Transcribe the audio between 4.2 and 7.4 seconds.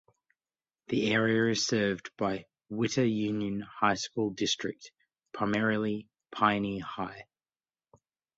District, primarily Pioneer High.